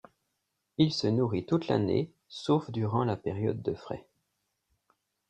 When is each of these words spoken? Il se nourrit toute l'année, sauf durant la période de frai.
Il 0.79 0.91
se 0.93 1.05
nourrit 1.05 1.45
toute 1.45 1.67
l'année, 1.67 2.11
sauf 2.27 2.71
durant 2.71 3.03
la 3.03 3.15
période 3.15 3.61
de 3.61 3.75
frai. 3.75 4.07